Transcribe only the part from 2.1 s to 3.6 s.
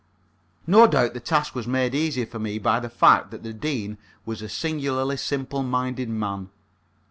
for me by the fact that the